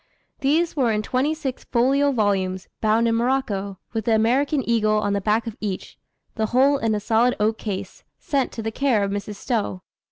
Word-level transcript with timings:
These 0.39 0.75
were 0.75 0.91
in 0.91 1.03
twenty 1.03 1.35
six 1.35 1.63
folio 1.63 2.11
volumes, 2.11 2.67
bound 2.81 3.07
in 3.07 3.13
morocco, 3.13 3.77
with 3.93 4.05
the 4.05 4.15
American 4.15 4.67
eagle 4.67 4.97
on 4.97 5.13
the 5.13 5.21
back 5.21 5.45
of 5.45 5.55
each, 5.61 5.99
the 6.33 6.47
whole 6.47 6.79
in 6.79 6.95
a 6.95 6.99
solid 6.99 7.35
oak 7.39 7.59
case, 7.59 8.03
sent 8.17 8.51
to 8.53 8.63
the 8.63 8.71
care 8.71 9.03
of 9.03 9.11
Mrs. 9.11 9.35
Stowe. 9.35 9.83